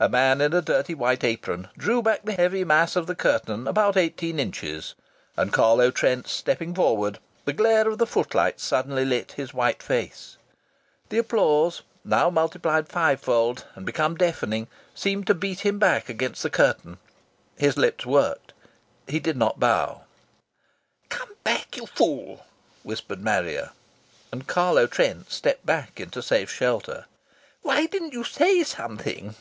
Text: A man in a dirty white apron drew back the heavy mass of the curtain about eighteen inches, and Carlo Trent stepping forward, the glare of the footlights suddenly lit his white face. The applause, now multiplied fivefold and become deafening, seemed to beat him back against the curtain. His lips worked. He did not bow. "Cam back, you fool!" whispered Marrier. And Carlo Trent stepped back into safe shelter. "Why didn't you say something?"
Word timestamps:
A 0.00 0.08
man 0.08 0.42
in 0.42 0.52
a 0.52 0.60
dirty 0.60 0.92
white 0.92 1.24
apron 1.24 1.68
drew 1.78 2.02
back 2.02 2.24
the 2.24 2.34
heavy 2.34 2.62
mass 2.62 2.94
of 2.94 3.06
the 3.06 3.14
curtain 3.14 3.66
about 3.66 3.96
eighteen 3.96 4.38
inches, 4.38 4.94
and 5.34 5.50
Carlo 5.50 5.90
Trent 5.90 6.28
stepping 6.28 6.74
forward, 6.74 7.20
the 7.46 7.54
glare 7.54 7.88
of 7.88 7.96
the 7.96 8.06
footlights 8.06 8.62
suddenly 8.62 9.06
lit 9.06 9.32
his 9.32 9.54
white 9.54 9.82
face. 9.82 10.36
The 11.08 11.16
applause, 11.16 11.80
now 12.04 12.28
multiplied 12.28 12.86
fivefold 12.86 13.64
and 13.74 13.86
become 13.86 14.14
deafening, 14.14 14.68
seemed 14.94 15.26
to 15.28 15.34
beat 15.34 15.60
him 15.60 15.78
back 15.78 16.10
against 16.10 16.42
the 16.42 16.50
curtain. 16.50 16.98
His 17.56 17.78
lips 17.78 18.04
worked. 18.04 18.52
He 19.08 19.18
did 19.18 19.38
not 19.38 19.58
bow. 19.58 20.02
"Cam 21.08 21.28
back, 21.44 21.78
you 21.78 21.86
fool!" 21.86 22.44
whispered 22.82 23.22
Marrier. 23.22 23.70
And 24.30 24.46
Carlo 24.46 24.86
Trent 24.86 25.30
stepped 25.30 25.64
back 25.64 25.98
into 25.98 26.20
safe 26.22 26.50
shelter. 26.50 27.06
"Why 27.62 27.86
didn't 27.86 28.12
you 28.12 28.24
say 28.24 28.62
something?" 28.64 29.34